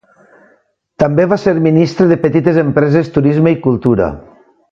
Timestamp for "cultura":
3.69-4.09